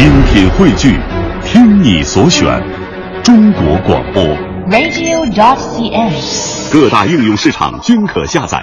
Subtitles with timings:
[0.00, 0.96] 精品汇聚，
[1.44, 2.58] 听你所选，
[3.22, 4.22] 中国广播。
[4.70, 6.72] radio.cn。
[6.72, 8.62] 各大应用市场均可下载。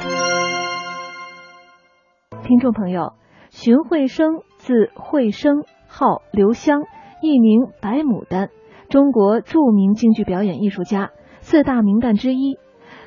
[2.42, 3.14] 听众朋友，
[3.52, 6.82] 荀慧生字慧生，号刘湘，
[7.22, 8.50] 艺名白牡丹，
[8.90, 11.12] 中国著名京剧表演艺术家，
[11.42, 12.58] 四大名旦之一。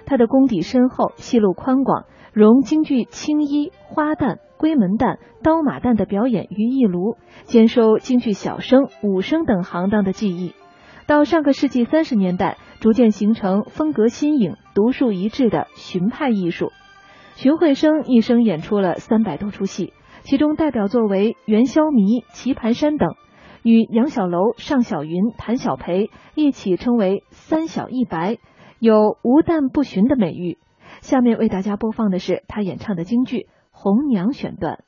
[0.06, 10.54] 他的功底深厚，戏路宽广，融京剧青衣、花旦、闺门旦、刀马旦的表演于一炉，兼收京剧小生、武生等行当的技艺。
[11.06, 16.70] 到上个世纪三十年代，逐渐形成风格新颖、独树一帜的荀派艺术。
[17.34, 23.14] 荀慧生一生演出了三百多出戏，其中代表作为《元宵迷》《棋盘山》等，
[23.64, 28.36] 与杨小楼、尚小云、谭小培一起称为“三小一白”，
[28.78, 30.58] 有“无旦不荀”的美誉。
[31.00, 33.36] 下面为大家播放的是他演唱的京剧
[33.70, 34.84] 《红娘》选段。